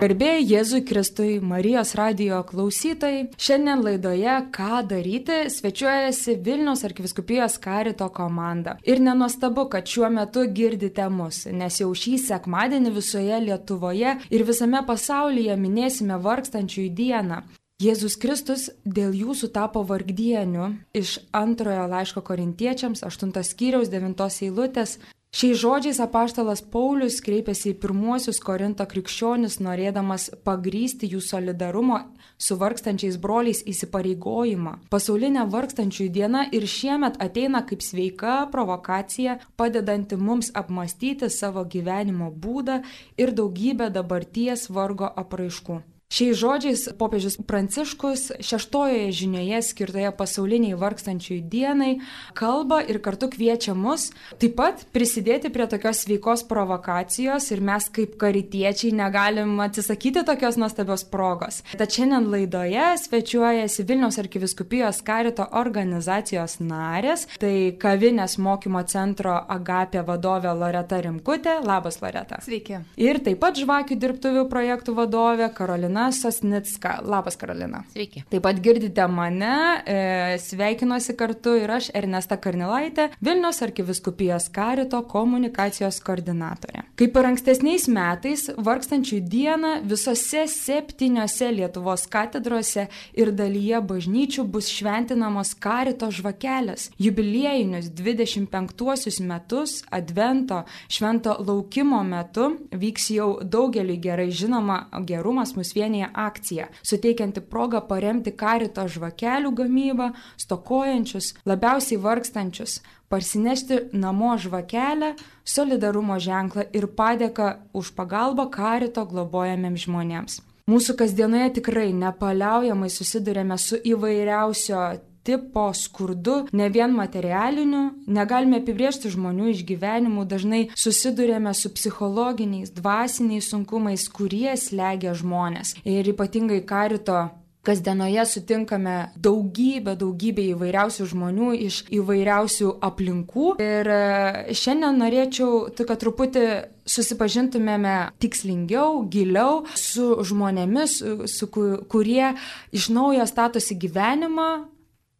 [0.00, 3.26] Garbėjai Jėzui Kristui, Marijos radio klausytojai.
[3.36, 8.78] Šiandien laidoje Ką daryti svečiuojasi Vilnius arkiviskupijos karito komanda.
[8.88, 14.80] Ir nenuostabu, kad šiuo metu girdite mus, nes jau šį sekmadienį visoje Lietuvoje ir visame
[14.88, 17.44] pasaulyje minėsime vargstančiųjų dieną.
[17.80, 24.16] Jėzus Kristus dėl jūsų tapo vargdieniu iš antrojo laiško korintiečiams, 8 skyriaus 9
[24.48, 24.96] eilutės.
[25.30, 32.00] Šiais žodžiais apaštalas Paulius kreipėsi į pirmuosius Korinto krikščionis, norėdamas pagrysti jų solidarumo
[32.34, 34.72] su vargstančiais broliais įsipareigojimą.
[34.90, 42.80] Pasaulinė vargstančiųjų diena ir šiemet ateina kaip sveika provokacija, padedanti mums apmastyti savo gyvenimo būdą
[43.14, 45.78] ir daugybę dabarties vargo apraiškų.
[46.10, 51.90] Šiais žodžiais popiežius Pranciškus šeštojoje žinioje skirtoje pasauliniai vargstančiųjų dienai
[52.34, 54.08] kalba ir kartu kviečia mus
[54.42, 61.04] taip pat prisidėti prie tokios sveikos provokacijos ir mes kaip karitiečiai negalim atsisakyti tokios nuostabios
[61.06, 61.60] progos.
[61.78, 70.58] Tad šiandien laidoje svečiuojasi Vilniaus arkiviskupijos karito organizacijos narės, tai kavinės mokymo centro Agapė vadovė
[70.58, 71.60] Loreta Rimkutė.
[71.62, 72.42] Labas, Loreta.
[72.42, 72.82] Sveiki.
[72.98, 75.99] Ir taip pat žvakių dirbtuvių projektų vadovė Karolina.
[76.00, 77.00] Karolina Sosnicka.
[77.04, 77.84] Labas, Karolina.
[77.92, 78.24] Sveiki.
[78.30, 86.00] Taip pat girdite mane, e, sveikinuosi kartu ir aš, Ernesta Karnilaitė, Vilnius arkiviskupijos karito komunikacijos
[86.00, 86.84] koordinatorė.
[86.96, 95.54] Kaip ir ankstesniais metais, vargstančių dieną visose septyniose Lietuvos katedrose ir dalyje bažnyčių bus šventinamos
[95.54, 96.90] karito žvakelės.
[96.98, 105.89] Jubiliejinius 25 metus Advento švento laukimo metu vyks jau daugeliu gerai žinoma gerumas mus vienas
[105.90, 116.18] vienyje akcija, suteikianti progą paremti karito žvakelių gamybą, stokojančius, labiausiai vargstančius, parsinešti namo žvakelę, solidarumo
[116.18, 120.40] ženklą ir padėką už pagalbą karito globojamiems žmonėms.
[120.70, 129.50] Mūsų kasdienoje tikrai nepaliaujamai susidurėme su įvairiausio tipo skurdu, ne vien materialiniu, negalime apibriežti žmonių
[129.54, 135.76] išgyvenimų, dažnai susidurėme su psichologiniais, dvasiniais sunkumais, kurie slegia žmonės.
[135.84, 137.28] Ir ypatingai karito
[137.62, 143.54] kasdienoje sutinkame daugybę, daugybę įvairiausių žmonių iš įvairiausių aplinkų.
[143.60, 146.46] Ir e, šiandien norėčiau, kad truputį
[146.88, 150.96] susipažintumėme tikslingiau, giliau su žmonėmis,
[151.30, 152.32] su, kurie
[152.72, 154.50] iš naujo statosi gyvenimą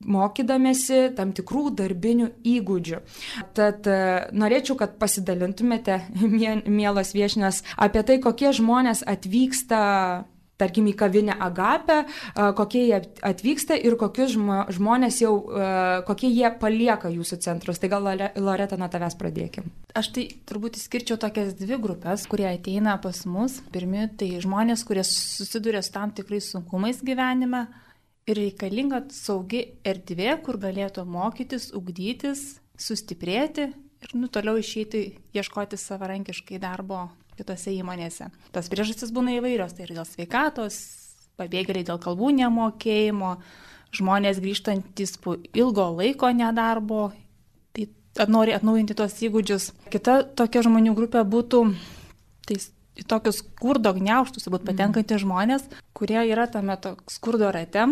[0.01, 3.01] mokydamėsi tam tikrų darbinių įgūdžių.
[3.57, 4.01] Tad e,
[4.33, 6.01] norėčiau, kad pasidalintumėte,
[6.81, 9.81] mielas viešinės, apie tai, kokie žmonės atvyksta
[10.61, 14.37] tarkim, į kavinę Agapę, e, kokie jie atvyksta ir kokius
[14.77, 15.69] žmonės jau, e,
[16.09, 17.81] kokie jie palieka jūsų centrus.
[17.81, 19.71] Tai gal Loreta nuo tavęs pradėkim.
[19.97, 23.61] Aš tai turbūt įskirčiau tokias dvi grupės, kurie ateina pas mus.
[23.73, 27.67] Pirmi tai žmonės, kurie susiduria su tam tikrais sunkumais gyvenime
[28.31, 35.03] ir reikalinga saugi erdvė, kur galėtų mokytis, ugdytis, sustiprėti ir nu, toliau išeiti
[35.37, 37.09] ieškoti savarankiškai darbo
[37.39, 38.31] kitose įmonėse.
[38.55, 40.79] Tas priežastis būna įvairios, tai ir dėl sveikatos,
[41.41, 43.35] pabėgėliai dėl kalbų nemokėjimo,
[43.97, 47.11] žmonės grįžtantis po ilgo laiko nedarbo,
[47.75, 49.71] tai nori atnaujinti tos įgūdžius.
[49.93, 51.65] Kita tokia žmonių grupė būtų
[52.49, 52.61] tai
[53.01, 55.25] į tokius skurdo gniauštus, būt patenkantys mm.
[55.25, 56.77] žmonės, kurie yra tame
[57.11, 57.87] skurdo rate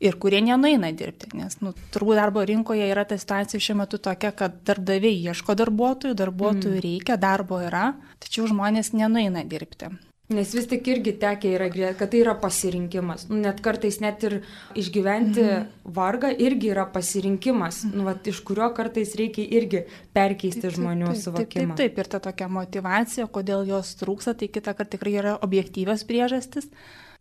[0.00, 1.30] ir kurie nenueina dirbti.
[1.38, 6.18] Nes nu, turbūt darbo rinkoje yra ta situacija šiuo metu tokia, kad darbdaviai ieško darbuotojų,
[6.18, 6.84] darbuotojų mm.
[6.84, 7.92] reikia, darbo yra,
[8.22, 9.90] tačiau žmonės nenueina dirbti.
[10.28, 11.66] Nes vis tik irgi tekia yra,
[11.96, 13.24] kad tai yra pasirinkimas.
[13.30, 14.34] Nu, net kartais net ir
[14.76, 15.88] išgyventi mm.
[15.96, 17.94] vargą irgi yra pasirinkimas, mm.
[17.96, 21.48] nu, vat, iš kurio kartais reikia irgi perkeisti taip, žmonių taip, suvokimą.
[21.48, 25.36] Taip, taip, taip, ir ta tokia motivacija, kodėl jos trūksta, tai kita kartą tikrai yra
[25.48, 26.68] objektyvios priežastis.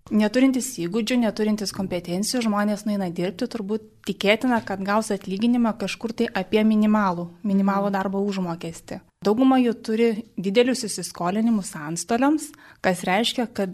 [0.07, 6.63] Neturintis įgūdžių, neturintis kompetencijų žmonės nueina dirbti, turbūt tikėtina, kad gaus atlyginimą kažkur tai apie
[6.63, 7.95] minimalų, minimalų mhm.
[7.97, 9.01] darbo užmokestį.
[9.25, 12.51] Dauguma jų turi didelius įsiskolinimus antstoliams,
[12.85, 13.73] kas reiškia, kad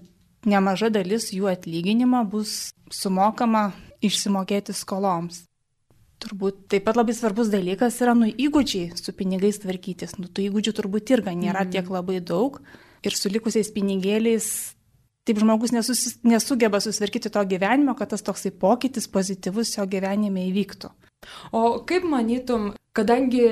[0.49, 3.71] nemaža dalis jų atlyginimo bus sumokama
[4.03, 5.43] išsimokėti skoloms.
[6.23, 10.15] Turbūt taip pat labai svarbus dalykas yra nu įgūdžiai su pinigais tvarkytis.
[10.17, 11.73] Nu, tų įgūdžių turbūt irgi nėra mm.
[11.75, 12.61] tiek labai daug
[13.03, 14.47] ir su likusiais pinigėliais
[15.27, 20.91] taip žmogus nesusis, nesugeba susitvarkyti to gyvenimo, kad tas toksai pokytis pozityvus jo gyvenime įvyktų.
[21.55, 23.47] O kaip manytum, kadangi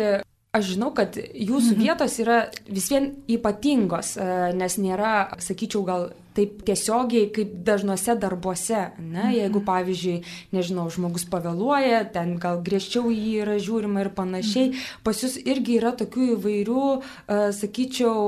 [0.52, 1.80] Aš žinau, kad jūsų mhm.
[1.80, 2.38] vietos yra
[2.68, 4.24] vis vien ypatingos, e,
[4.60, 8.82] nes nėra, sakyčiau, gal taip tiesiogiai kaip dažnuose darbuose.
[8.98, 9.30] Ne?
[9.30, 9.38] Mhm.
[9.38, 10.16] Jeigu, pavyzdžiui,
[10.52, 15.00] nežinau, žmogus pavėluoja, ten gal griežčiau jį yra žiūrima ir panašiai, mhm.
[15.08, 18.28] pas jūs irgi yra tokių įvairių, e, sakyčiau,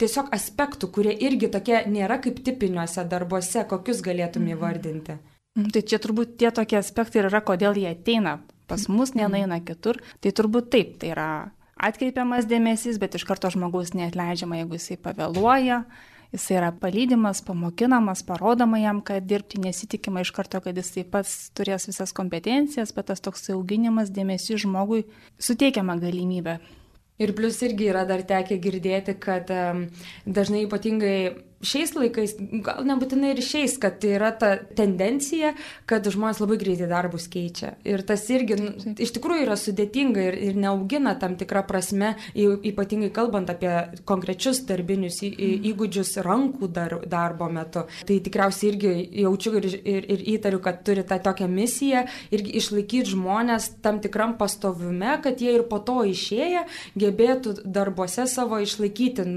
[0.00, 4.56] tiesiog aspektų, kurie irgi tokie nėra kaip tipiniuose darbuose, kokius galėtum mhm.
[4.56, 5.18] įvardinti?
[5.74, 8.38] Tai čia turbūt tie tokie aspektai yra, kodėl jie ateina
[8.70, 9.98] pas mus, nenaina kitur.
[10.22, 11.30] Tai turbūt taip, tai yra
[11.80, 15.80] atkreipiamas dėmesys, bet iš karto žmogus neatleidžiama, jeigu jisai pavėluoja,
[16.30, 21.88] jisai yra palydimas, pamokinamas, parodoma jam, kad dirbti nesitikima iš karto, kad jisai pats turės
[21.90, 25.06] visas kompetencijas, bet tas toks auginimas, dėmesys žmogui
[25.42, 26.60] suteikiama galimybė.
[27.20, 29.50] Ir plus irgi yra dar tekę girdėti, kad
[30.24, 31.16] dažnai ypatingai
[31.60, 32.34] šiais laikais,
[32.64, 35.52] gal nebūtinai ir šiais, kad tai yra ta tendencija,
[35.88, 37.74] kad žmonės labai greitai darbus keičia.
[37.84, 38.70] Ir tas irgi nu,
[39.00, 43.72] iš tikrųjų yra sudėtinga ir, ir neaugina tam tikrą prasme, ypatingai kalbant apie
[44.08, 47.84] konkrečius darbinius įgūdžius rankų dar, darbo metu.
[48.08, 53.12] Tai tikriausiai irgi jaučiu ir, ir, ir įtariu, kad turi tą tokią misiją irgi išlaikyti
[53.12, 56.64] žmonės tam tikram pastovume, kad jie ir po to išėję
[57.00, 59.28] gebėtų darbuose savo išlaikyti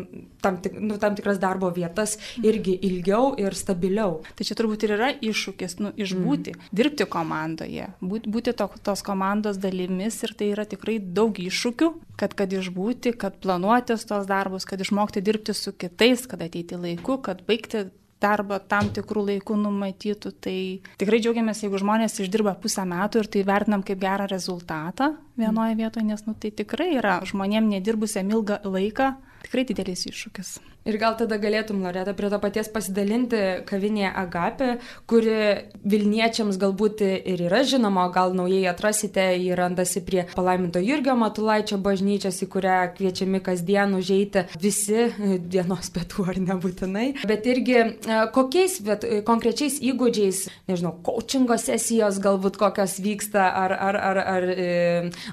[0.43, 4.21] tam, tik, nu, tam tikras darbo vietas darbas irgi ilgiau ir stabiliau.
[4.35, 6.69] Tai čia turbūt ir yra iššūkis, nu, išbūti, mm.
[6.71, 12.33] dirbti komandoje, būti, būti to, tos komandos dalimis ir tai yra tikrai daug iššūkių, kad,
[12.33, 17.43] kad išbūti, kad planuotis tos darbus, kad išmokti dirbti su kitais, kad ateiti laiku, kad
[17.47, 17.89] baigti
[18.23, 20.31] darbą tam tikrų laikų numatytų.
[20.39, 20.57] Tai
[21.01, 26.07] tikrai džiaugiamės, jeigu žmonės išdirba pusę metų ir tai vertinam kaip gerą rezultatą vienoje vietoje,
[26.07, 30.61] nes nu, tai tikrai yra žmonėm nedirbusiam ilgą laiką tikrai didelis iššūkis.
[30.83, 34.69] Ir gal tada galėtum, Loreta, prie to paties pasidalinti kavinėje Agapė,
[35.07, 35.35] kuri
[35.87, 42.41] Vilniečiams galbūt ir yra žinoma, gal naujai atrasite, jį randasi prie palaiminto Jurgio Matulaičio bažnyčios,
[42.43, 45.07] į kurią kviečiami kasdien užeiti visi
[45.39, 47.07] dienos pietų ar nebūtinai.
[47.31, 54.01] Bet irgi e, kokiais bet, konkrečiais įgūdžiais, nežinau, coachingo sesijos galbūt kokios vyksta, ar, ar,
[54.11, 54.69] ar, ar e,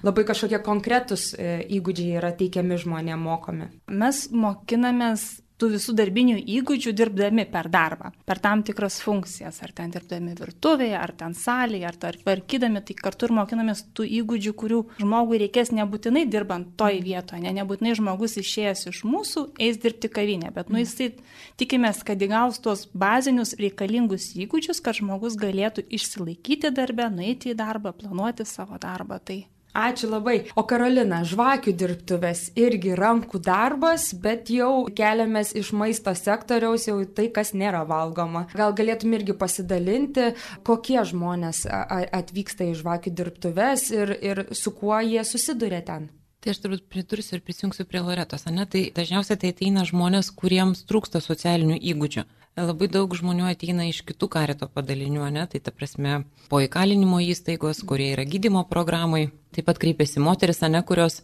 [0.06, 6.92] labai kažkokie konkretus e, įgūdžiai yra teikiami žmonėms mokomi mes mokinamės tų visų darbinių įgūdžių
[6.96, 11.98] dirbdami per darbą, per tam tikras funkcijas, ar ten dirbdami virtuvėje, ar ten salėje, ar
[12.00, 17.54] tvarkydami, tai kartu ir mokinamės tų įgūdžių, kurių žmogui reikės nebūtinai dirbant toj vietoje, ne,
[17.60, 21.12] nebūtinai žmogus išėjęs iš mūsų eis dirbti kavinę, bet nu jisai
[21.60, 27.94] tikimės, kad įgaus tuos bazinius reikalingus įgūdžius, kad žmogus galėtų išsilaikyti darbę, nueiti į darbą,
[27.96, 29.20] planuoti savo darbą.
[29.20, 29.42] Tai
[29.74, 30.50] Ačiū labai.
[30.58, 37.28] O Karolina, žvakių dirbtuvės irgi rankų darbas, bet jau keliamės iš maisto sektoriaus jau tai,
[37.30, 38.48] kas nėra valgoma.
[38.56, 40.32] Gal galėtum irgi pasidalinti,
[40.66, 46.10] kokie žmonės atvyksta į žvakių dirbtuves ir, ir su kuo jie susiduria ten?
[46.40, 48.64] Tai aš turbūt pridursiu ir prisijungsiu prie Loretos, ne?
[48.66, 52.24] Tai dažniausiai tai ateina žmonės, kuriems trūksta socialinių įgūdžių.
[52.60, 55.44] Labai daug žmonių ateina iš kitų karito padalinių, ne?
[55.50, 60.82] tai ta prasme po įkalinimo įstaigos, kurie yra gydimo programai, taip pat kreipiasi moteris, ne,
[60.86, 61.20] kurios,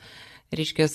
[0.55, 0.89] reiškia,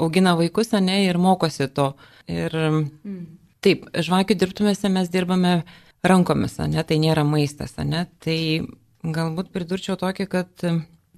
[0.00, 1.90] augina vaikus, ne, ir mokosi to.
[2.30, 3.24] Ir mm.
[3.64, 5.56] taip, žvakių dirbtumėse mes dirbame
[6.04, 8.38] rankomis, ne, tai nėra maistas, ne, tai
[9.04, 10.68] galbūt pridurčiau tokį, kad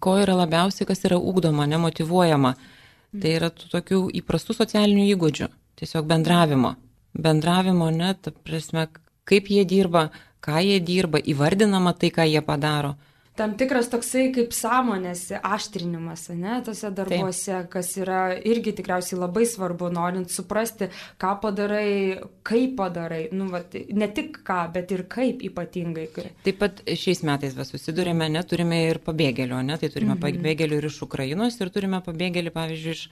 [0.02, 3.20] ko yra labiausiai, kas yra ūkdoma, nemotivuojama, mm.
[3.20, 5.52] tai yra tų tokių įprastų socialinių įgūdžių,
[5.82, 6.76] tiesiog bendravimo
[7.18, 8.88] bendravimo, net, prasme,
[9.28, 10.10] kaip jie dirba,
[10.44, 12.96] ką jie dirba, įvardinama tai, ką jie padaro.
[13.36, 17.66] Tam tikras toksai kaip sąmonės aštrinimas, ne, tose darbuose, Taip.
[17.74, 20.88] kas yra irgi tikriausiai labai svarbu, norint suprasti,
[21.20, 22.16] ką padarai,
[22.48, 23.60] kaip padarai, nu, va,
[24.00, 26.08] ne tik ką, bet ir kaip ypatingai.
[26.48, 30.40] Taip pat šiais metais va, susidurėme, ne, turime ir pabėgėlių, ne, tai turime mm -hmm.
[30.40, 33.08] pabėgėlių ir iš Ukrainos, ir turime pabėgėlį, pavyzdžiui, iš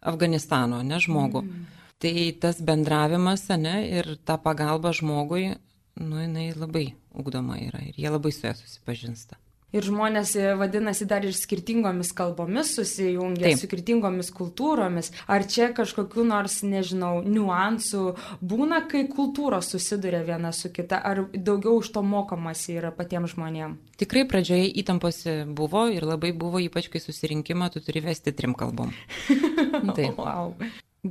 [0.00, 1.42] Afganistano, ne, žmogų.
[1.42, 1.85] Mm -hmm.
[2.02, 5.54] Tai tas bendravimas, ne, ir ta pagalba žmogui,
[5.96, 9.38] nu, jinai labai ugdoma yra ir jie labai su ja susipažinsta.
[9.74, 13.58] Ir žmonės e, vadinasi dar ir skirtingomis kalbomis susijungia, Taip.
[13.58, 15.10] su skirtingomis kultūromis.
[15.26, 18.04] Ar čia kažkokiu nors, nežinau, niuansų
[18.40, 23.96] būna, kai kultūros susiduria viena su kita, ar daugiau už to mokomasi yra patiems žmonėms?
[24.00, 25.24] Tikrai pradžioje įtampos
[25.58, 28.94] buvo ir labai buvo, ypač kai susirinkimą tu turi vesti trim kalbom.
[29.98, 30.14] Taip.
[30.14, 30.54] wow.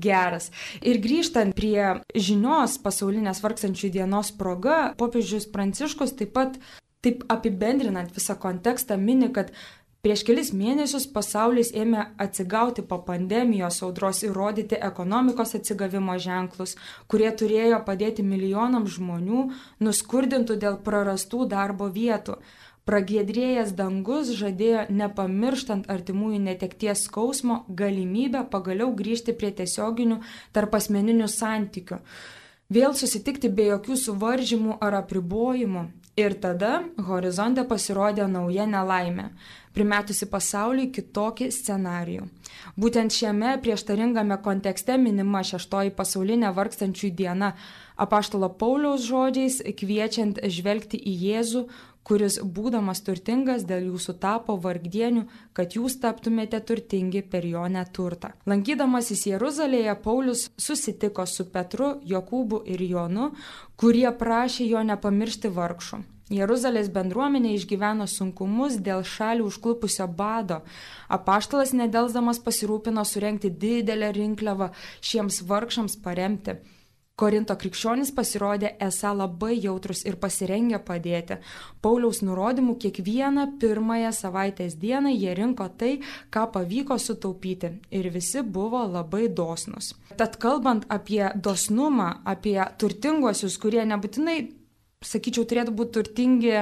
[0.02, 0.52] Geras.
[0.82, 6.60] Ir grįžtant prie žinios pasaulinės vargstančių dienos proga, popiežius Pranciškus taip pat,
[7.06, 9.54] taip apibendrinant visą kontekstą, mini, kad
[10.06, 16.76] Prieš kelis mėnesius pasaulis ėmė atsigauti po pandemijos audros ir rodyti ekonomikos atsigavimo ženklus,
[17.10, 19.48] kurie turėjo padėti milijonams žmonių
[19.88, 22.38] nuskurdintų dėl prarastų darbo vietų.
[22.86, 30.20] Pragėdrėjęs dangus žadėjo nepamirštant artimųjų netekties skausmo galimybę pagaliau grįžti prie tiesioginių
[30.54, 31.98] tarp asmeninių santykių.
[32.76, 35.88] Vėl susitikti be jokių suvaržymų ar apribojimų.
[36.16, 39.32] Ir tada horizonte pasirodė nauja nelaimė.
[39.76, 42.30] primetusi pasauliui kitokį scenarijų.
[42.80, 47.50] Būtent šiame prieštaringame kontekste minima šeštoji pasaulinė vargstančių diena
[48.00, 51.66] apaštalo Pauliaus žodžiais kviečiant žvelgti į Jėzų,
[52.06, 55.26] kuris būdamas turtingas dėl jūsų tapo vargdienių,
[55.58, 58.36] kad jūs taptumėte turtingi per jo neturtą.
[58.46, 63.32] Lankydamasis Jeruzalėje, Paulius susitiko su Petru, Jokūbu ir Jonu,
[63.76, 66.04] kurie prašė jo nepamiršti vargšų.
[66.34, 70.64] Jeruzalės bendruomenė išgyveno sunkumus dėl šalių užklupusio bado.
[71.08, 74.72] Apaštalas nedelsdamas pasirūpino surenkti didelę rinkliavą
[75.06, 76.58] šiems vargšams paremti.
[77.16, 81.38] Korinto krikščionys pasirodė esą labai jautrus ir pasirengę padėti.
[81.80, 85.94] Pauliaus nurodymų kiekvieną pirmąją savaitės dieną jie rinko tai,
[86.28, 89.94] ką pavyko sutaupyti ir visi buvo labai dosnus.
[90.20, 94.38] Tad kalbant apie dosnumą, apie turtinguosius, kurie nebūtinai
[95.06, 96.54] sakyčiau, turėtų būti turtingi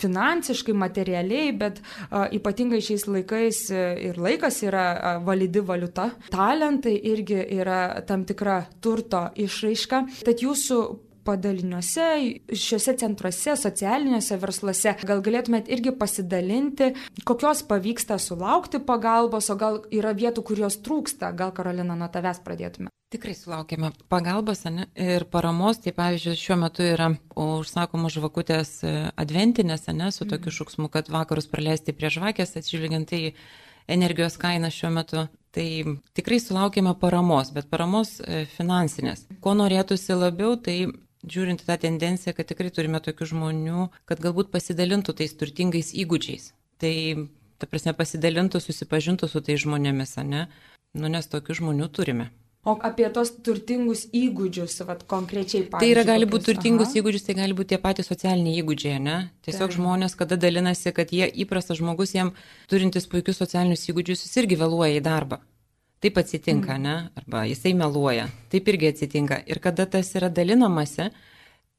[0.00, 6.10] finansiškai, materialiai, bet a, ypatingai šiais laikais e, ir laikas yra a, validi valiuta.
[6.34, 10.02] Talentai irgi yra tam tikra turto išraiška.
[10.26, 10.80] Tad jūsų
[11.24, 12.06] padaliniuose,
[12.52, 14.96] šiuose centruose, socialiniuose versluose.
[15.08, 16.92] Gal galėtumėt irgi pasidalinti,
[17.26, 21.32] kokios pavyksta sulaukti pagalbos, o gal yra vietų, kur jos trūksta.
[21.36, 22.92] Gal Karolina nuo tavęs pradėtume.
[23.14, 29.86] Tikrai sulaukėme pagalbos ne, ir paramos, tai pavyzdžiui, šiuo metu yra užsakomos žvakutės e, adventinės,
[29.94, 30.56] ne, su tokiu mhm.
[30.56, 33.22] šūksmu, kad vakarus praleisti prie žvakės, atsižvelgiant į
[33.94, 35.26] energijos kainą šiuo metu.
[35.54, 35.66] Tai
[36.18, 39.28] tikrai sulaukėme paramos, bet paramos e, finansinės.
[39.44, 40.80] Ko norėtųsi labiau, tai
[41.30, 46.52] žiūrint tą tendenciją, kad tikrai turime tokių žmonių, kad galbūt pasidalintų tais turtingais įgūdžiais.
[46.82, 46.94] Tai,
[47.58, 50.46] ta prasme, pasidalintų, susipažintų su tais žmonėmis, ne?
[50.94, 52.30] Nu, nes tokių žmonių turime.
[52.64, 55.66] O apie tos turtingus įgūdžius, vat, konkrečiai.
[55.68, 57.00] Tai yra gali būti turtingus aha.
[57.02, 59.16] įgūdžius, tai gali būti tie patys socialiniai įgūdžiai, ne?
[59.44, 59.76] Tiesiog tai.
[59.76, 62.32] žmonės, kada dalinasi, kad jie įprastas žmogus, jiem
[62.72, 65.42] turintis puikius socialinius įgūdžius, jis irgi vėluoja į darbą.
[66.04, 66.82] Taip atsitinka, mm.
[66.84, 66.94] ne?
[67.16, 68.26] Arba jisai meluoja.
[68.52, 69.40] Taip irgi atsitinka.
[69.48, 71.08] Ir kada tas yra dalinamasi,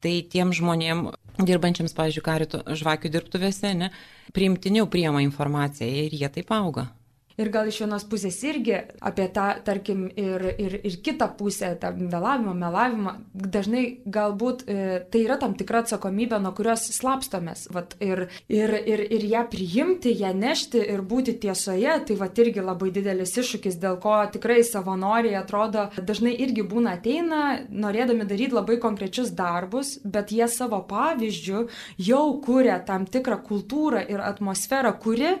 [0.02, 1.04] tai tiem žmonėm,
[1.38, 3.92] dirbančiams, pavyzdžiui, karito žvakių dirbtuvėse, ne,
[4.34, 6.88] priimtiniau priema informaciją ir jie taip auga.
[7.36, 11.90] Ir gal iš vienos pusės irgi apie tą, tarkim, ir, ir, ir kitą pusę, tą
[11.96, 13.12] vėlavimą, melavimą,
[13.56, 14.76] dažnai galbūt e,
[15.12, 17.66] tai yra tam tikra atsakomybė, nuo kurios slapstomės.
[17.76, 22.64] Vat, ir, ir, ir, ir ją priimti, ją nešti ir būti tiesoje, tai vat irgi
[22.64, 28.80] labai didelis iššūkis, dėl ko tikrai savanoriai atrodo dažnai irgi būna ateina, norėdami daryti labai
[28.80, 31.66] konkrečius darbus, bet jie savo pavyzdžių
[32.08, 35.36] jau kūrė tam tikrą kultūrą ir atmosferą, kuri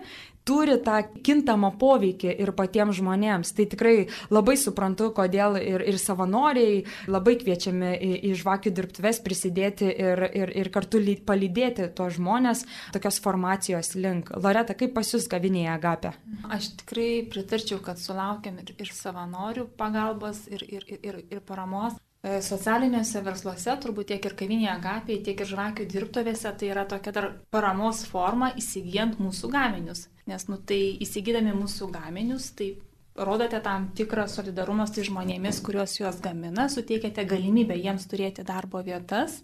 [0.46, 3.52] turi tą kintamą poveikį ir patiems žmonėms.
[3.56, 3.94] Tai tikrai
[4.32, 10.54] labai suprantu, kodėl ir, ir savanoriai labai kviečiami į, į žvakių dirbtuves prisidėti ir, ir,
[10.62, 14.32] ir kartu ly, palydėti tuos žmonės tokios formacijos link.
[14.36, 16.14] Loreta, kaip pas jūs gavinėje agapė?
[16.54, 21.98] Aš tikrai pritarčiau, kad sulaukiam ir, ir savanorių pagalbos, ir, ir, ir, ir paramos.
[22.24, 27.12] E, socialiniuose versluose, turbūt tiek ir kavinėje agapiai, tiek ir žvakių dirbtuvėse, tai yra tokia
[27.14, 30.06] dar paramos forma įsigijant mūsų gaminius.
[30.26, 32.72] Nes, nu, tai įsigydami mūsų gaminius, tai
[33.16, 39.42] rodote tam tikrą solidarumą su žmonėmis, kuriuos juos gamina, suteikėte galimybę jiems turėti darbo vietas,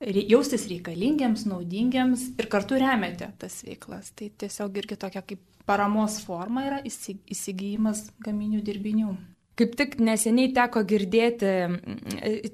[0.00, 4.10] jaustis reikalingiams, naudingiams ir kartu remiate tas veiklas.
[4.16, 9.12] Tai tiesiog irgi tokia kaip paramos forma yra įsigijimas gaminių dirbinių.
[9.60, 11.50] Kaip tik neseniai teko girdėti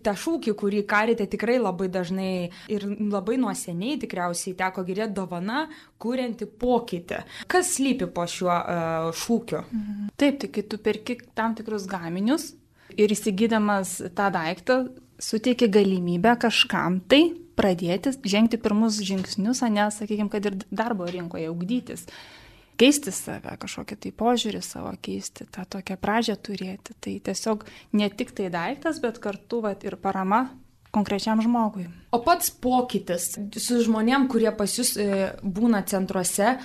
[0.03, 2.31] tą šūkį, kurį karite tikrai labai dažnai
[2.73, 5.69] ir labai nuo seniai tikriausiai teko girdėti dovana,
[6.03, 7.21] kurianti pokytį.
[7.47, 9.63] Kas slypi po šiuo uh, šūkiu?
[9.71, 10.09] Mhm.
[10.19, 12.55] Taip, tai kai tu perki tam tikrus gaminius
[12.99, 14.81] ir įsigydamas tą daiktą,
[15.23, 21.47] suteikia galimybę kažkam tai pradėti žengti pirmus žingsnius, o ne, sakykime, kad ir darbo rinkoje
[21.53, 22.05] augdytis
[22.81, 26.97] keisti save, kažkokį tai požiūrį savo keisti, tą tokią pradžią turėti.
[27.01, 27.67] Tai tiesiog
[27.97, 30.47] ne tik tai daiktas, bet kartu vat, ir parama
[30.97, 31.89] konkrečiam žmogui.
[32.15, 35.09] O pats pokytis su žmonėm, kurie pas jūs e,
[35.43, 36.57] būna centruose,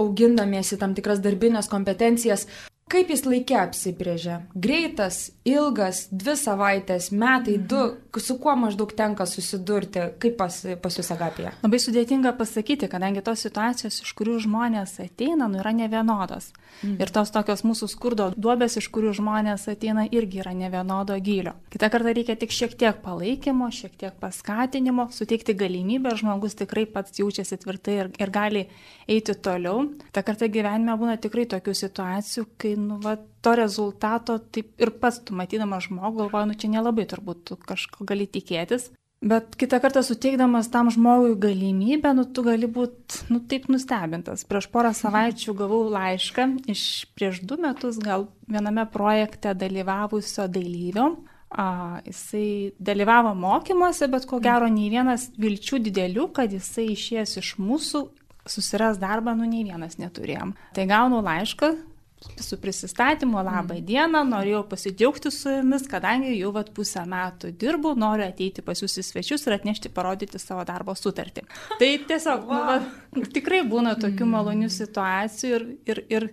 [0.00, 2.46] augindamiesi tam tikras darbinės kompetencijas,
[2.90, 4.36] Kaip jis laikė apsibrėžė?
[4.58, 7.66] Greitas, ilgas, dvi savaitės, metai, mhm.
[7.70, 11.52] du, su kuo maždaug tenka susidurti, kaip pas, pas jūs agapėje?
[11.62, 16.50] Labai sudėtinga pasakyti, kadangi tos situacijos, iš kurių žmonės ateina, nu, yra nevienodos.
[16.80, 16.96] Mhm.
[17.02, 21.54] Ir tos tokios mūsų skurdo duobės, iš kurių žmonės ateina, irgi yra nevienodo gylio.
[21.70, 27.22] Kita kartą reikia tik šiek tiek palaikymo, šiek tiek paskatinimo, suteikti galimybę, žmogus tikrai pats
[27.22, 28.66] jaučiasi tvirtai ir, ir gali
[29.10, 29.86] eiti toliau.
[30.14, 35.20] Ta kartą gyvenime būna tikrai tokių situacijų, kai nu, va, to rezultato, taip ir pats
[35.24, 38.90] tu matydamas žmogų, galvoju, nu čia nelabai turbūt tu kažko gali tikėtis.
[39.20, 44.46] Bet kitą kartą suteikdamas tam žmogui galimybę, nu, tu gali būti, nu, taip nustebintas.
[44.48, 51.10] Prieš porą savaičių gavau laišką iš prieš du metus gal viename projekte dalyvavusio dalyvio.
[51.50, 57.56] A, jisai dalyvavo mokymuose, bet ko gero nei vienas vilčių didelių, kad jisai išėjęs iš
[57.60, 58.04] mūsų
[58.48, 60.54] susiras darbą, nu nei vienas neturėjom.
[60.72, 61.74] Tai gaunu laišką
[62.20, 63.84] su prisistatymu, labą mm.
[63.88, 68.98] dieną, norėjau pasidžiaugti su jumis, kadangi jau vat pusę metų dirbu, noriu ateiti pas jūs
[69.00, 71.46] į svečius ir atnešti, parodyti savo darbo sutartį.
[71.80, 72.80] Tai tiesiog, wow.
[73.16, 74.34] nu, va, tikrai būna tokių mm.
[74.36, 76.28] malonių situacijų ir, ir, ir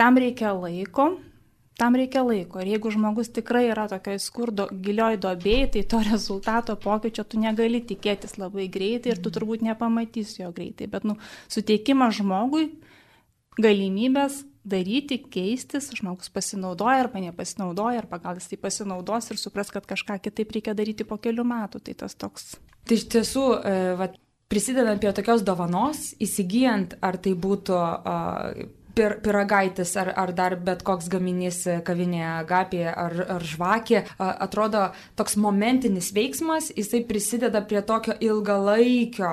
[0.00, 1.10] tam reikia laiko,
[1.80, 2.60] tam reikia laiko.
[2.60, 7.80] Ir jeigu žmogus tikrai yra tokioj skurdo gilioj dobėjai, tai to rezultato pokyčio tu negali
[7.80, 9.38] tikėtis labai greitai ir tu mhm.
[9.40, 10.92] turbūt nepamatysi jo greitai.
[10.92, 11.16] Bet, nu,
[11.48, 12.74] suteikimas žmogui
[13.56, 19.86] galimybės daryti, keistis, žmogus pasinaudoja arba nepasinaudoja, arba gal jis tai pasinaudos ir supras, kad
[19.88, 21.82] kažką kitaip reikia daryti po kelių metų.
[21.84, 22.54] Tai tas toks.
[22.84, 24.08] Tai iš tiesų, e, va,
[24.52, 28.64] prisidedant prie tokios dovanos, įsigijant, ar tai būtų uh,
[28.94, 34.86] pir, piragaitis ar, ar dar bet koks gaminys kavinėje agapėje ar, ar žvakė, atrodo
[35.18, 39.30] toks momentinis veiksmas, jisai prisideda prie tokio ilgalaikio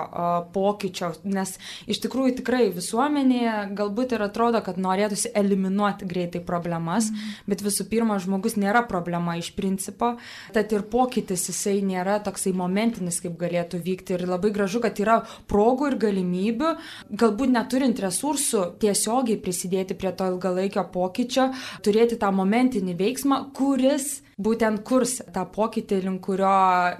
[0.54, 1.56] pokyčio, nes
[1.92, 7.46] iš tikrųjų tikrai visuomenėje galbūt ir atrodo, kad norėtųsi eliminuoti greitai problemas, mm.
[7.52, 10.16] bet visų pirma, žmogus nėra problema iš principo,
[10.56, 15.22] tad ir pokytis jisai nėra toksai momentinis, kaip galėtų vykti ir labai gražu, kad yra
[15.52, 16.74] progų ir galimybių,
[17.22, 21.52] galbūt neturint resursų tiesiogiai prisidėti prisidėti prie to ilgalaikio pokyčio,
[21.84, 26.56] turėti tą momentinį veiksmą, kuris būtent kurs tą pokytį, link kurio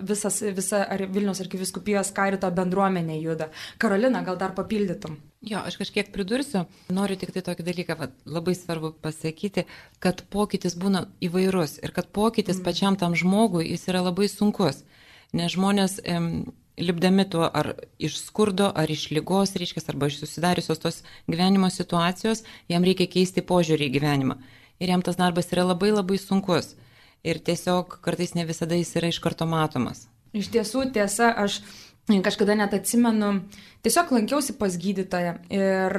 [0.06, 3.50] visas, visa ar Vilnius arkiviskupijos karito bendruomenė juda.
[3.82, 5.18] Karolina, gal dar papildytum?
[5.42, 9.64] Jo, aš kažkiek pridursiu, noriu tik tai tokį dalyką, va, labai svarbu pasakyti,
[10.04, 12.66] kad pokytis būna įvairus ir kad pokytis mm.
[12.68, 14.84] pačiam tam žmogui jis yra labai sunkus,
[15.34, 20.82] nes žmonės em, lipdami tuo ar iš skurdo, ar iš lygos, reiškia, arba iš susidariusios
[20.82, 24.38] tos gyvenimo situacijos, jam reikia keisti požiūrį į gyvenimą.
[24.82, 26.74] Ir jam tas darbas yra labai labai sunkus.
[27.22, 30.08] Ir tiesiog kartais ne visada jis yra iš karto matomas.
[30.34, 31.60] Iš tiesų, tiesa, aš
[32.20, 33.30] kažkada net atsimenu,
[33.86, 35.96] tiesiog lankiausi pas gydytoją ir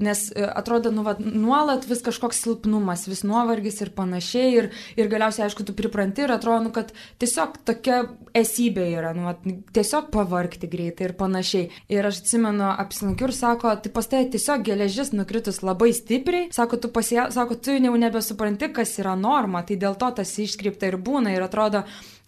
[0.00, 5.48] nes atrodo, nu, va, nuolat vis kažkoks silpnumas, vis nuovargis ir panašiai ir, ir galiausiai,
[5.48, 8.02] aišku, tu pripranti ir atrodo, nu, kad tiesiog tokia
[8.36, 9.36] esybė yra, nu, va,
[9.76, 11.70] tiesiog pavargti greitai ir panašiai.
[11.92, 16.80] Ir aš atsimenu, apsilankiu ir sako, tai pas tai tiesiog geležis nukritus labai stipriai, sako,
[16.80, 21.00] tu, pasie, sako, tu jau nebesupranti, kas yra norma, tai dėl to tas iškreipta ir
[21.02, 21.84] būna ir atrodo,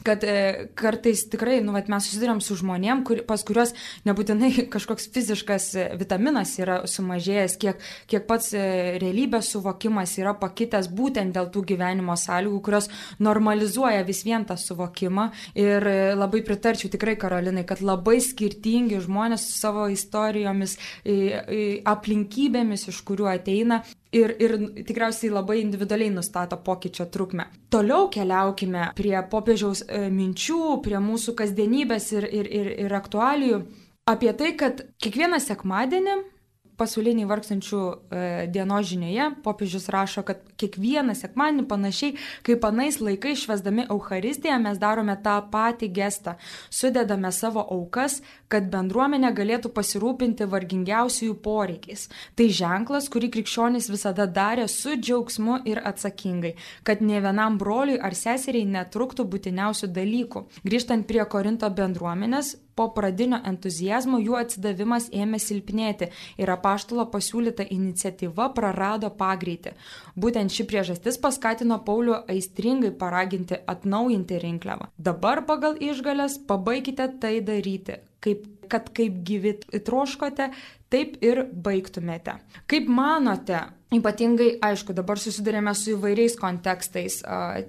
[0.09, 3.75] kad e, kartais tikrai, nu, vat, mes susidurėm su žmonėm, kur, pas kuriuos
[4.09, 5.69] nebūtinai kažkoks fiziškas
[6.01, 8.65] vitaminas yra sumažėjęs, kiek, kiek pats e,
[9.03, 12.91] realybės suvokimas yra pakitęs būtent dėl tų gyvenimo sąlygų, kurios
[13.23, 15.29] normalizuoja vis vien tą suvokimą.
[15.59, 20.77] Ir e, labai pritarčiau tikrai Karolinai, kad labai skirtingi žmonės su savo istorijomis,
[21.89, 24.55] aplinkybėmis, iš kurių ateina, ir, ir
[24.87, 27.49] tikriausiai labai individualiai nustato pokyčio trukmę.
[27.71, 33.63] Toliau keliaukime prie popiežiaus minčių, prie mūsų kasdienybės ir, ir, ir, ir aktualijų
[34.09, 36.19] apie tai, kad kiekvieną sekmadienį
[36.79, 38.23] pasauliniai vargstančių e,
[38.55, 42.15] dienos žinioje popiežius rašo, kad kiekvieną sekmadienį panašiai
[42.47, 46.37] kaip anais laikais švesdami Euharistiją mes darome tą patį gestą,
[46.71, 48.21] sudedame savo aukas,
[48.53, 52.07] kad bendruomenė galėtų pasirūpinti vargingiausiųjų poreikiais.
[52.39, 56.55] Tai ženklas, kurį krikščionys visada darė su džiaugsmu ir atsakingai,
[56.87, 60.47] kad ne vienam broliui ar seseriai netruktų būtiniausių dalykų.
[60.65, 68.51] Grįžtant prie Korinto bendruomenės, po pradinio entuzijazmo jų atsidavimas ėmė silpnėti ir apaštalo pasiūlyta iniciatyva
[68.57, 69.75] prarado pagreitį.
[70.19, 74.93] Būtent ši priežastis paskatino Paulių aistringai paraginti atnaujinti rinkliavą.
[74.99, 80.51] Dabar pagal išgalės pabaikite tai daryti, kaip, kad kaip gyvi troškote,
[80.93, 82.39] taip ir baigtumėte.
[82.71, 87.23] Kaip manote, Ypatingai, aišku, dabar susidurėme su įvairiais kontekstais,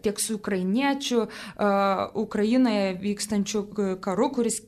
[0.03, 1.21] tiek su ukrainiečių,
[2.19, 3.61] Ukrainoje vykstančiu
[4.03, 4.59] karu, kuris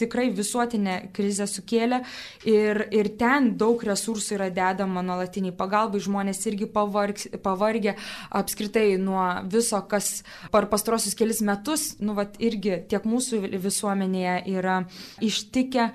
[0.00, 2.02] tikrai visuotinę krizę sukėlė
[2.48, 7.96] ir, ir ten daug resursų yra dedama nuolatiniai pagalbai, žmonės irgi pavarg, pavargę
[8.40, 14.82] apskritai nuo viso, kas per pastarosius kelis metus, nu, vat, irgi tiek mūsų visuomenėje yra
[15.24, 15.90] ištikę.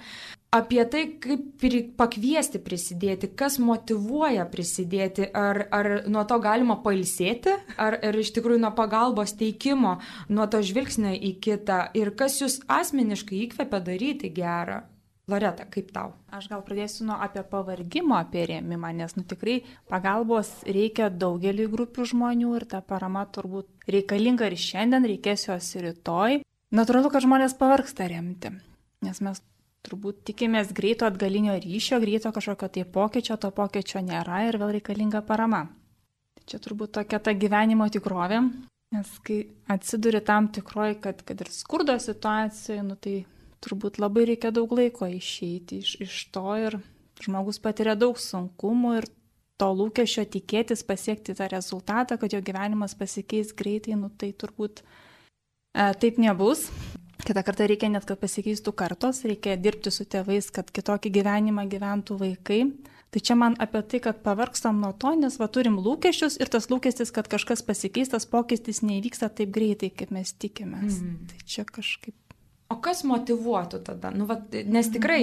[0.55, 1.63] Apie tai, kaip
[1.99, 8.61] pakviesti prisidėti, kas motivuoja prisidėti, ar, ar nuo to galima pailsėti, ar, ar iš tikrųjų
[8.63, 9.97] nuo pagalbos teikimo,
[10.31, 14.85] nuo to žvilgsnio į kitą ir kas jūs asmeniškai įkvepia daryti gerą.
[15.27, 16.11] Loreta, kaip tau?
[16.29, 19.57] Aš gal pradėsiu nuo apie pavargimo apie rėmimą, nes nu, tikrai
[19.89, 25.89] pagalbos reikia daugeliu grupių žmonių ir ta parama turbūt reikalinga ir šiandien, reikės jos ir
[25.89, 26.39] rytoj.
[26.77, 28.53] Natūralu, kad žmonės pavarksta remti,
[29.03, 29.41] nes mes
[29.85, 35.21] turbūt tikimės greito atgalinio ryšio, greito kažkokio tai pokyčio, to pokyčio nėra ir vėl reikalinga
[35.27, 35.65] parama.
[36.35, 38.41] Tai čia turbūt tokia ta gyvenimo tikrovė,
[38.95, 43.21] nes kai atsiduri tam tikroji, kad, kad ir skurdo situacijoje, nu, tai
[43.65, 46.79] turbūt labai reikia daug laiko išeiti iš, iš to ir
[47.23, 49.07] žmogus patiria daug sunkumų ir
[49.61, 55.87] to lūkesčio tikėtis pasiekti tą rezultatą, kad jo gyvenimas pasikeis greitai, nu, tai turbūt e,
[56.01, 56.67] taip nebus.
[57.25, 62.19] Kita kartą reikia net, kad pasikeistų kartos, reikia dirbti su tėvais, kad kitokį gyvenimą gyventų
[62.19, 62.59] vaikai.
[63.09, 66.67] Tai čia man apie tai, kad pavargstam nuo to, nes va turim lūkesčius ir tas
[66.69, 70.99] lūkestis, kad kažkas pasikeistas, pokytis neįvyksta taip greitai, kaip mes tikimės.
[70.99, 71.17] Mm.
[71.31, 72.13] Tai čia kažkaip
[72.73, 74.09] O kas motivuotų tada?
[74.09, 75.19] Nu, vat, nes tikrai,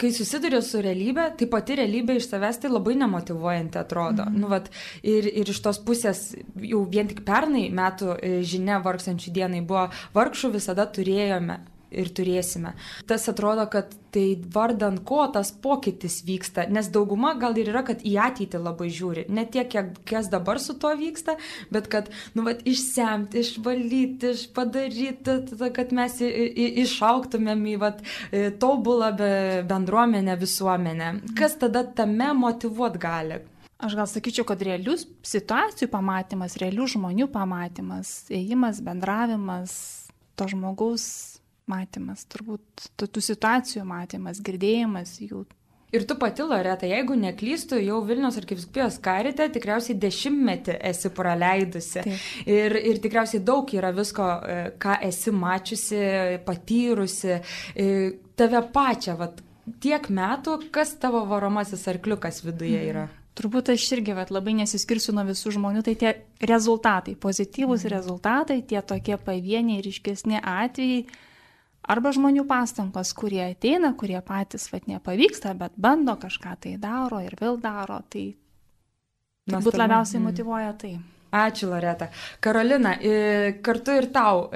[0.00, 4.26] kai susiduriu su realybė, tai pati realybė iš savęs tai labai nemotivuojanti atrodo.
[4.26, 4.40] Mm -hmm.
[4.42, 4.68] nu, vat,
[5.02, 9.88] ir, ir iš tos pusės, jau vien tik pernai metų e, žinia vargstančių dienai buvo,
[10.14, 11.58] vargšų visada turėjome
[12.00, 12.74] ir turėsime.
[13.08, 18.04] Tas atrodo, kad tai vardan ko tas pokytis vyksta, nes dauguma gal ir yra, kad
[18.06, 19.26] į ateitį labai žiūri.
[19.34, 21.34] Ne tiek, kiek, kas dabar su to vyksta,
[21.74, 25.38] bet kad, nu, vat, išsemti, išvalyti, padaryti,
[25.74, 29.10] kad mes išauktumėm į vat, e, tobulą
[29.70, 31.10] bendruomenę, visuomenę.
[31.38, 33.42] Kas tada tame motivuot gali?
[33.84, 34.94] Aš gal sakyčiau, kad realių
[35.26, 39.74] situacijų pamatymas, realių žmonių pamatymas, ėjimas, bendravimas,
[40.38, 41.33] to žmogaus
[41.70, 45.44] matymas, turbūt tų situacijų matymas, girdėjimas jų.
[45.94, 52.02] Ir tu pati, Loreta, jeigu neklystu, jau Vilnius arkiviskupijos karite tikriausiai dešimtmetį esi praleidusi.
[52.02, 52.24] Taip.
[52.50, 56.00] Ir, ir tikriausiai daug yra visko, e, ką esi mačiusi,
[56.48, 57.36] patyrusi.
[57.38, 57.90] E,
[58.34, 59.38] tave pačią, vat,
[59.84, 63.04] tiek metų, kas tavo varomasis arkliukas viduje yra?
[63.06, 63.20] Mhm.
[63.38, 66.10] Turbūt aš irgi vat, labai nesiskirsiu nuo visų žmonių, tai tie
[66.42, 67.94] rezultatai, pozityvūs mhm.
[67.94, 71.04] rezultatai, tie tokie pavieniai ir iškesni atvejai,
[71.84, 77.36] Arba žmonių pastangos, kurie ateina, kurie patys vad nepavyksta, bet bando kažką tai daro ir
[77.40, 78.30] vėl daro, tai
[79.50, 80.28] turbūt labiausiai mm.
[80.30, 80.94] motivuoja tai.
[81.34, 82.08] Ačiū, Loreta.
[82.40, 82.94] Karolina,
[83.66, 84.46] kartu ir tau,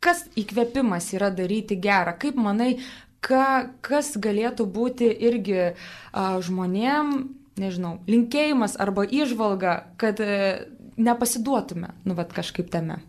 [0.00, 2.14] kas įkvėpimas yra daryti gerą?
[2.18, 2.78] Kaip manai,
[3.20, 5.74] ka, kas galėtų būti irgi
[6.48, 7.12] žmonėm,
[7.60, 10.40] nežinau, linkėjimas arba išvalga, kad a,
[10.98, 13.00] nepasiduotume, nu, vad kažkaip tame?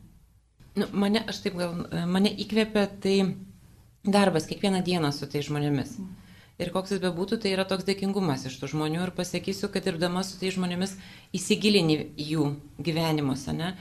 [0.80, 1.76] Nu, mane, aš taip gal,
[2.08, 3.16] mane įkvėpia tai
[4.08, 5.98] darbas kiekvieną dieną su tai žmonėmis.
[6.60, 10.26] Ir koks jis bebūtų, tai yra toks dėkingumas iš tų žmonių ir pasakysiu, kad dirbdama
[10.28, 10.98] su tai žmonėmis
[11.36, 12.50] įsigilini jų
[12.84, 13.74] gyvenimus, ne?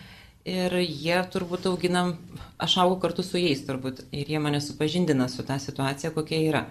[0.48, 2.14] Ir jie turbūt auginam,
[2.62, 6.62] aš augau kartu su jais turbūt, ir jie mane supažindina su tą situaciją, kokia yra.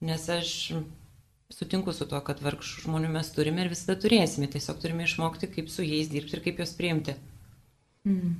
[0.00, 0.54] Nes aš
[1.52, 5.68] sutinku su tuo, kad vargšų žmonių mes turime ir visada turėsime, tiesiog turime išmokti, kaip
[5.68, 7.18] su jais dirbti ir kaip juos priimti.
[8.08, 8.32] Mm.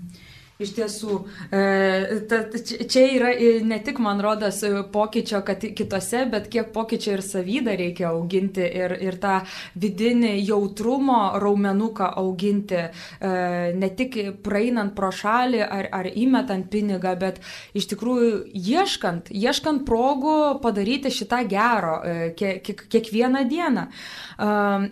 [0.61, 1.15] Iš tiesų,
[1.57, 3.31] e, čia yra
[3.65, 4.59] ne tik, man rodas,
[4.93, 9.39] pokyčio, kad kitose, bet kiek pokyčio ir savydą reikia auginti ir, ir tą
[9.81, 13.31] vidinį jautrumo raumenuką auginti, e,
[13.73, 17.41] ne tik praeinant pro šalį ar, ar įmetant pinigą, bet
[17.73, 23.87] iš tikrųjų ieškant, ieškant progų padaryti šitą gero e, kiek, kiekvieną dieną.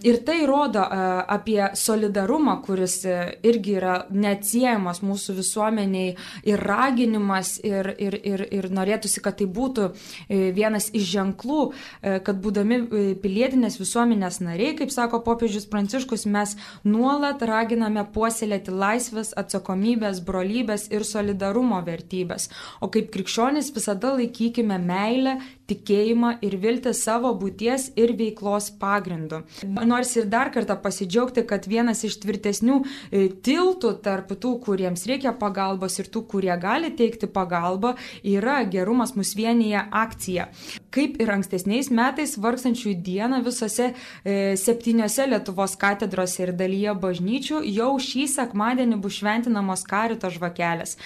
[0.04, 6.16] Ir tai rodo apie solidarumą, kuris irgi yra neatsiejamas mūsų visų visuomeniai
[6.46, 9.90] ir raginimas, ir, ir, ir, ir norėtųsi, kad tai būtų
[10.28, 16.26] e, vienas iš ženklų, e, kad būdami e, pilietinės visuomenės nariai, kaip sako popiežius Pranciškus,
[16.26, 22.48] mes nuolat raginame puoselėti laisvės, atsakomybės, brolybės ir solidarumo vertybės.
[22.80, 29.42] O kaip krikščionis visada laikykime meilę, tikėjimą ir viltį savo būties ir veiklos pagrindu.
[29.68, 32.78] Nors ir dar kartą pasidžiaugti, kad vienas iš tvirtesnių
[33.44, 39.14] tiltų tarp tų, kuriems reikia pagalbos, pagalbos ir tų, kurie gali teikti pagalbą, yra gerumas
[39.16, 40.48] mus vienyje akcija.
[40.94, 47.90] Kaip ir ankstesniais metais, vargstančių dieną visose e, septyniose Lietuvos katedrose ir dalyje bažnyčių jau
[48.02, 50.96] šį sekmadienį bus šventinamos karito žvakelės.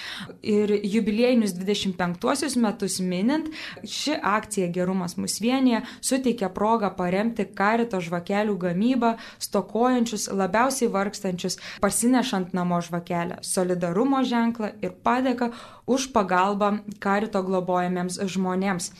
[0.42, 3.50] Ir jubiliejinius 25 metus minint,
[3.85, 12.55] ši akcija Gerumas mus vienyje suteikia progą paremti karito žvakelių gamybą, stokojančius, labiausiai vargstančius, parsinešant
[12.57, 13.40] namo žvakelę.
[13.46, 15.50] Solidarumo ženklą ir padėką
[15.90, 18.92] už pagalbą karito globojamiems žmonėms.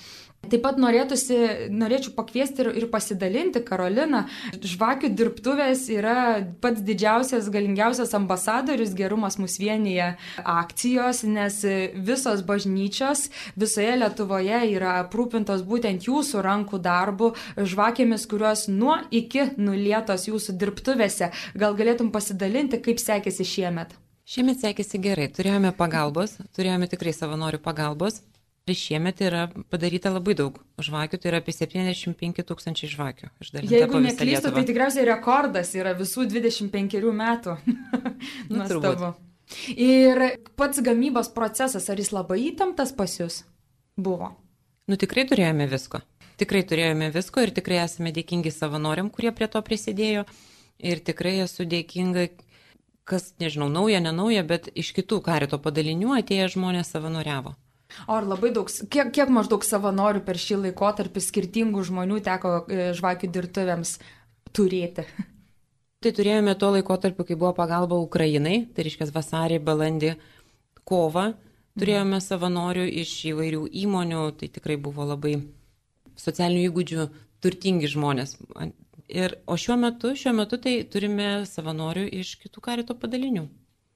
[0.43, 1.37] Taip pat norėtųsi,
[1.71, 4.25] norėčiau pakviesti ir, ir pasidalinti Karoliną.
[4.59, 6.17] Žvakių dirbtuvės yra
[6.65, 10.09] pats didžiausias, galingiausias ambasadorius gerumas mūsų vienyje
[10.43, 11.61] akcijos, nes
[11.95, 17.33] visos bažnyčios visoje Lietuvoje yra aprūpintos būtent jūsų rankų darbų,
[17.63, 21.31] žvakėmis, kurios nuo iki nulietos jūsų dirbtuvėse.
[21.55, 23.95] Gal galėtum pasidalinti, kaip sekėsi šiemet?
[24.33, 28.23] Šiemet sekėsi gerai, turėjome pagalbos, turėjome tikrai savanorių pagalbos.
[28.71, 29.43] Ir šiemet yra
[29.75, 33.29] padaryta labai daug žvakių, tai yra apie 75 tūkstančiai žvakių.
[33.67, 37.57] Jeigu neklystu, tai tikriausiai rekordas yra visų 25 metų.
[38.55, 39.11] Nuostabu.
[39.75, 40.23] Ir
[40.57, 43.43] pats gamybos procesas, ar jis labai įtemptas pas jūs
[43.99, 44.31] buvo?
[44.89, 46.01] Nu tikrai turėjome visko.
[46.41, 50.25] Tikrai turėjome visko ir tikrai esame dėkingi savanoriam, kurie prie to prisidėjo.
[50.81, 52.31] Ir tikrai esu dėkinga
[53.09, 57.55] kas, nežinau, nauja, nenauja, bet iš kitų karito padalinių atėję žmonės savanoriavo.
[58.09, 62.89] O ar labai daug, kiek, kiek maždaug savanorių per šį laikotarpį skirtingų žmonių teko e,
[62.97, 63.99] žvakių dirbtuvėms
[64.57, 65.05] turėti?
[66.03, 70.17] Tai turėjome tuo laikotarpiu, kai buvo pagalba Ukrainai, tai reiškia vasarį, balandį,
[70.89, 71.29] kovą.
[71.79, 75.37] Turėjome savanorių iš įvairių įmonių, tai tikrai buvo labai
[76.19, 77.07] socialinių įgūdžių
[77.45, 78.35] turtingi žmonės.
[79.13, 83.45] Ir, o šiuo metu, šiuo metu tai turime savanorių iš kitų karito padalinių,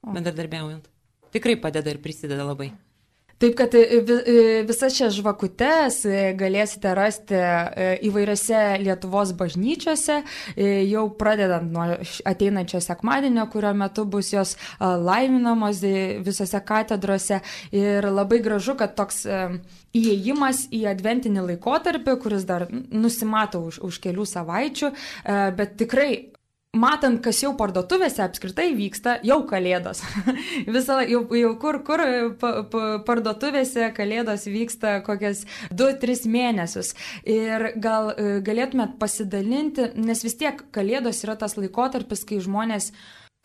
[0.05, 0.91] bendradarbiaujant.
[1.33, 2.69] Tikrai padeda ir prisideda labai.
[3.37, 7.37] Taip kad e, e, visas šias žvakutes e, galėsite rasti
[8.07, 10.21] įvairiose Lietuvos bažnyčiose,
[10.57, 11.85] jau pradedant nuo
[12.25, 15.83] ateinančio sekmadienio, kurio metu bus jos laiminamos
[16.25, 17.41] visose katedrose.
[17.75, 19.25] Ir labai gražu, kad toks
[19.97, 24.91] įėjimas į adventinį laikotarpį, kuris dar nusimato už, už kelių savaičių,
[25.57, 26.36] bet tikrai
[26.79, 30.03] matant, kas jau parduotuvėse apskritai vyksta, jau kalėdos.
[30.75, 32.03] Visą, jau, jau kur, kur
[32.41, 36.93] pa, pa, parduotuvėse kalėdos vyksta kokias 2-3 mėnesius.
[37.27, 42.93] Ir gal e, galėtumėt pasidalinti, nes vis tiek kalėdos yra tas laikotarpis, kai žmonės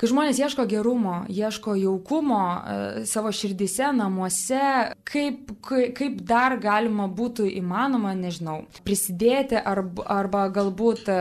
[0.02, 4.62] Kai žmonės ieško gerumo, ieško jaukumo e, savo širdise, namuose,
[5.06, 11.20] kaip, kaip dar galima būtų įmanoma, nežinau, prisidėti arba, arba galbūt e,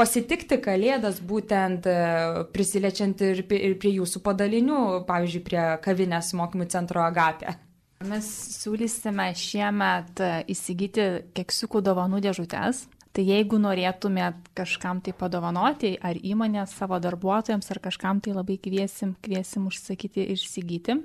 [0.00, 1.96] pasitikti Kalėdas būtent e,
[2.54, 7.58] prisilečiant ir prie jūsų padalinių, pavyzdžiui, prie kavinės mokymų centro Agapė?
[8.08, 12.86] Mes siūlysime šiemet e, įsigyti keksiukų dovanų dėžutės.
[13.10, 19.16] Tai jeigu norėtumėt kažkam tai padovanoti, ar įmonės savo darbuotojams, ar kažkam tai labai kviesim,
[19.20, 20.96] kviesim užsakyti ir įsigyti.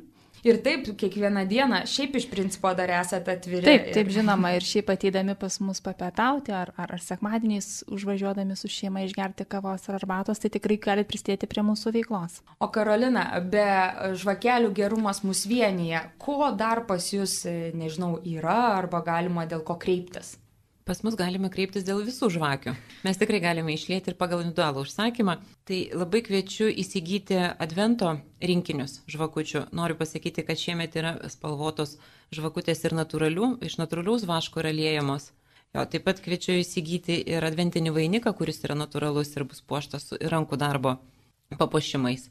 [0.46, 3.64] Ir taip, kiekvieną dieną, šiaip iš principo dar esate atviri.
[3.66, 8.70] Taip, taip, žinoma, ir šiaip ateidami pas mus papietauti, ar, ar, ar sekmadieniais užvažiuodami su
[8.70, 12.38] šeima išgerti kavos ar arbatos, tai tikrai galite prisidėti prie mūsų veiklos.
[12.62, 13.66] O Karolina, be
[14.22, 17.42] žvakelių gerumas mus vienyje, ko dar pas jūs,
[17.74, 20.36] nežinau, yra arba galima dėl ko kreiptis?
[20.86, 22.76] Pas mus galime kreiptis dėl visų žvakių.
[23.08, 25.34] Mes tikrai galime išlėti ir pagal individualų užsakymą.
[25.66, 29.64] Tai labai kviečiu įsigyti advento rinkinius žvakučių.
[29.74, 31.96] Noriu pasakyti, kad šiemet yra spalvotos
[32.38, 35.32] žvakutės ir natūralių, iš natūraliaus vaško yra liejamos.
[35.74, 40.62] Jo, taip pat kviečiu įsigyti ir adventinį vainiką, kuris yra natūralus ir bus puoštas rankų
[40.62, 41.00] darbo
[41.58, 42.30] papuošimais.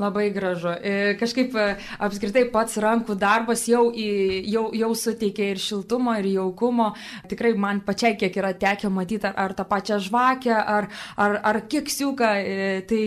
[0.00, 0.70] Labai gražu.
[0.80, 1.64] E, kažkaip e,
[2.00, 6.86] apskritai pats rankų darbas jau, jau, jau suteikia ir šiltumo, ir jaukumo.
[7.28, 10.88] Tikrai man pačiai kiek yra tekę matyti ar, tą pačią žvakę, ar,
[11.20, 13.02] ar, ar keksiuką, e, tai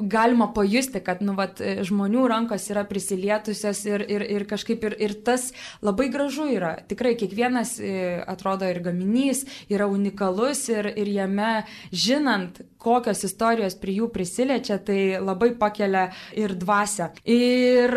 [0.00, 5.16] galima pajusti, kad nu, vat, žmonių rankos yra prisilietusios ir, ir, ir kažkaip ir, ir
[5.28, 5.50] tas
[5.84, 6.72] labai gražu yra.
[6.88, 7.76] Tikrai kiekvienas
[8.24, 11.52] atrodo ir gaminys yra unikalus ir, ir jame
[11.92, 17.12] žinant, kokios istorijos prie jų prisiliečia, tai labai pakelia ir dvasia.
[17.28, 17.96] Ir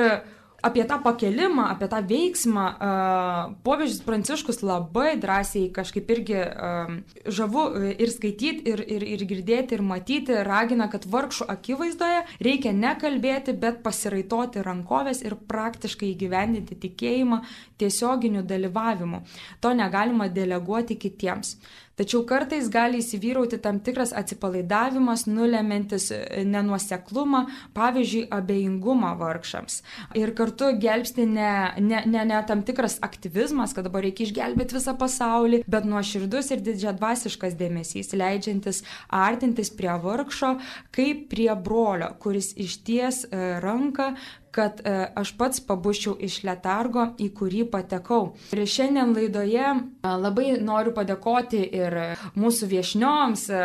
[0.63, 6.93] apie tą pakelimą, apie tą veiksmą uh, popiežius Pranciškus labai drąsiai kažkaip irgi uh,
[7.27, 13.57] žavu ir skaityti, ir, ir, ir girdėti, ir matyti, ragina, kad vargšų akivaizdoje reikia nekalbėti,
[13.59, 17.43] bet pasiraitoti rankovės ir praktiškai įgyvendinti tikėjimą
[17.83, 19.23] tiesioginiu dalyvavimu.
[19.59, 21.57] To negalima deleguoti kitiems.
[21.93, 27.43] Tačiau kartais gali įsivyrauti tam tikras atsipalaidavimas, nulemintis e, nenuoseklumą,
[27.77, 29.83] pavyzdžiui, abejingumą vargšams.
[30.17, 34.97] Ir kartu gelbsti ne, ne, ne, ne tam tikras aktyvizmas, kad dabar reikia išgelbėti visą
[34.97, 38.81] pasaulį, bet nuoširdus ir didžiadvasiškas dėmesys, leidžiantis
[39.13, 40.55] artintis prie vargšo
[40.97, 44.15] kaip prie brolio, kuris išties e, ranką
[44.53, 48.33] kad e, aš pats pabuščiau iš letargo, į kurį patekau.
[48.53, 51.97] Ir šiandien laidoje e, labai noriu padėkoti ir
[52.39, 53.63] mūsų viešnioms, e,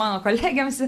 [0.00, 0.82] mano kolegiams,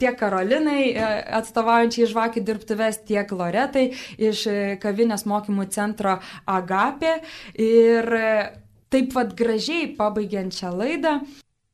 [0.00, 0.94] tiek Karolinai
[1.40, 3.90] atstovaujančiai žvakių dirbtuves, tiek Loretai
[4.20, 4.46] iš
[4.82, 6.18] kavinės mokymų centro
[6.50, 7.18] Agapė.
[7.60, 8.06] Ir
[8.90, 11.20] taip vad gražiai pabaigiančią laidą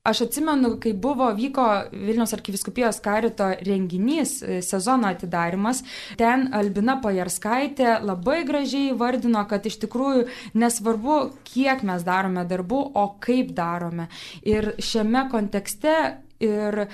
[0.06, 5.80] Aš atsimenu, kai buvo vyko Vilnius arkiviskupijos karito renginys, e, sezono atidarimas,
[6.20, 11.16] ten Albina Pajarskaitė labai gražiai vardino, kad iš tikrųjų nesvarbu,
[11.48, 14.06] kiek mes darome darbų, o kaip darome.
[14.46, 15.96] Ir šiame kontekste
[16.38, 16.86] ir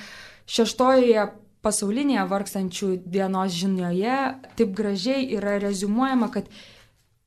[0.48, 1.27] šeštojoje
[1.62, 4.16] pasaulinėje vargstančių dienos žinioje
[4.57, 6.48] taip gražiai yra rezumuojama, kad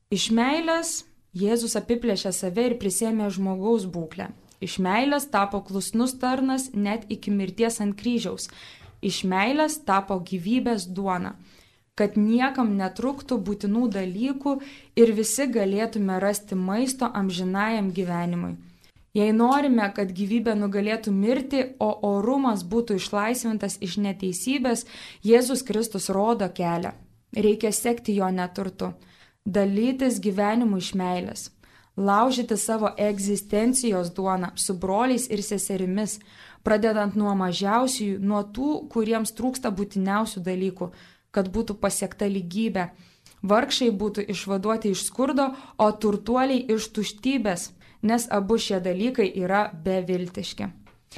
[0.10, 1.04] iš meilės
[1.36, 4.30] Jėzus apiplėšė save ir prisėmė žmogaus būklę.
[4.66, 8.50] Iš meilės tapo klusnus tarnas net iki mirties ant kryžiaus.
[9.06, 11.36] Iš meilės tapo gyvybės duona
[11.96, 14.58] kad niekam netruktų būtinų dalykų
[15.00, 18.56] ir visi galėtume rasti maisto amžinajam gyvenimui.
[19.16, 24.84] Jei norime, kad gyvybė nugalėtų mirti, o orumas būtų išlaisvintas iš neteisybės,
[25.24, 26.92] Jėzus Kristus rodo kelią.
[27.32, 28.92] Reikia sekti jo neturtu,
[29.48, 31.48] dalytis gyvenimu iš meilės,
[31.98, 36.20] laužyti savo egzistencijos duoną su broliais ir seserimis,
[36.64, 40.92] pradedant nuo mažiausiųjų, nuo tų, kuriems trūksta būtiniausių dalykų
[41.36, 42.88] kad būtų pasiekta lygybė.
[43.46, 47.70] Vargšai būtų išvaduoti iš skurdo, o turtuoliai iš tuštybės,
[48.10, 50.72] nes abu šie dalykai yra beviltiški.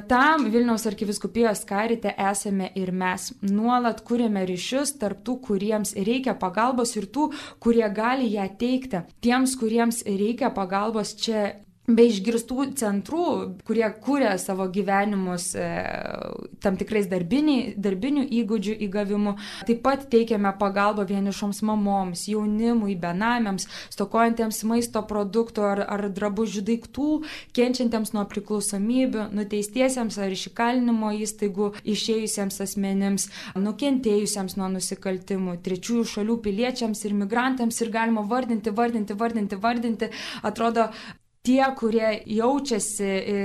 [0.06, 3.32] Tam Vilniaus arkiviskupijos karite esame ir mes.
[3.42, 9.02] Nuolat kūrėme ryšius tarp tų, kuriems reikia pagalbos ir tų, kurie gali ją teikti.
[9.24, 11.48] Tiems, kuriems reikia pagalbos, čia
[11.88, 13.24] be išgirstų centrų,
[13.66, 15.66] kurie kūrė savo gyvenimus e,
[16.62, 19.34] tam tikrais darbiniai, darbinių įgūdžių įgavimu.
[19.68, 27.08] Taip pat teikiame pagalbą vienišoms mamoms, jaunimui, benamiams, stokojantiems maisto produktų ar, ar drabužių daiktų,
[27.56, 36.36] kenčiantiems nuo priklausomybių, nuteistiesiems ar iš įkalinimo įstaigų išėjusiems asmenims, nukentėjusiems nuo nusikaltimų, trečiųjų šalių
[36.44, 40.12] piliečiams ir migrantams ir galima vardinti, vardinti, vardinti, vardinti.
[40.44, 40.90] Atrodo,
[41.48, 43.40] tie, kurie jaučiasi e,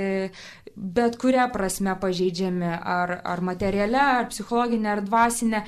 [0.76, 5.62] bet kuria prasme pažeidžiami, ar, ar materialia, ar psichologinė, ar dvasinė,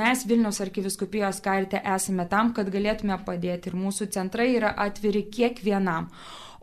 [0.00, 6.10] mes Vilniaus arkiviskupijos karite esame tam, kad galėtume padėti ir mūsų centrai yra atviri kiekvienam.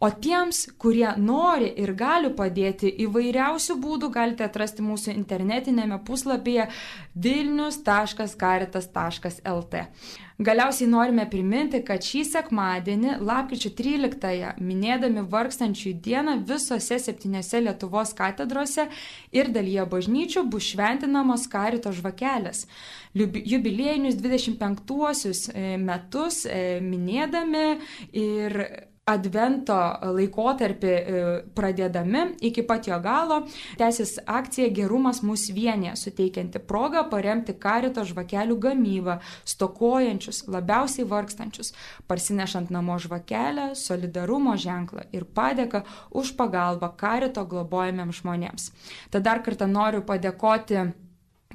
[0.03, 6.67] O tiems, kurie nori ir gali padėti įvairiausių būdų, galite atrasti mūsų internetinėme puslapyje
[7.15, 9.87] vilnius.karitas.lt.
[10.35, 18.89] Galiausiai norime priminti, kad šį sekmadienį, lapkričio 13-ąją, minėdami vargstančių dieną visose septyniose Lietuvos katedrose
[19.31, 22.67] ir dalyje bažnyčių bus šventinamos karito žvakelės.
[23.15, 27.79] Jubiliejinius 25-uosius e, metus e, minėdami
[28.11, 29.75] ir Advento
[30.17, 31.17] laikotarpį e,
[31.53, 33.35] pradėdami iki pat jo galo
[33.77, 41.75] tęsis akcija Gerumas mūsų vienė, suteikianti progą paremti karito žvakelių gamybą, stokojančius, labiausiai vargstančius,
[42.09, 48.71] parsinešant namo žvakelę, solidarumo ženklą ir padėką už pagalbą karito globojamiams žmonėms.
[49.13, 50.81] Tad dar kartą noriu padėkoti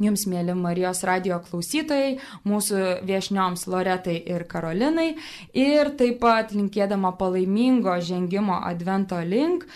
[0.01, 2.15] Jums, mėly Marijos radio klausytojai,
[2.49, 5.11] mūsų viešnioms Loretai ir Karolinai.
[5.53, 9.67] Ir taip pat linkėdama palaimingo žengimo advento link,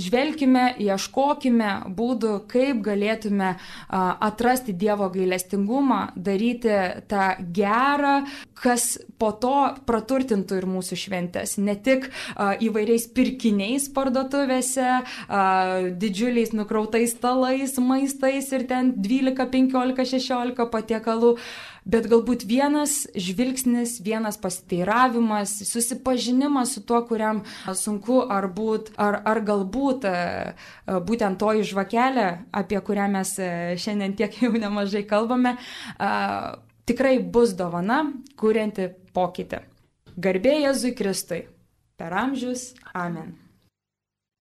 [0.00, 3.54] Žvelkime, ieškokime būdų, kaip galėtume
[3.90, 6.76] atrasti Dievo gailestingumą, daryti
[7.10, 8.14] tą gerą,
[8.60, 9.54] kas po to
[9.88, 11.56] praturtintų ir mūsų šventės.
[11.60, 14.88] Ne tik įvairiais pirkiniais parduotuvėse,
[16.00, 21.36] didžiuliais nukrautais stalais, maistais ir ten 12, 15, 16 patiekalų
[21.84, 27.42] bet galbūt vienas žvilgsnis, vienas pasiteiravimas, susipažinimas su tuo, kuriam
[27.74, 33.50] sunku ar, būt, ar, ar galbūt e, e, būtent toji žvakelė, apie kurią mes e,
[33.80, 35.56] šiandien tiek jau nemažai kalbame,
[36.88, 38.02] tikrai bus dovana,
[38.40, 39.64] kurianti pokytį.
[40.20, 41.44] Garbė Jėzui Kristui.
[42.00, 42.72] Per amžius.
[42.96, 43.39] Amen.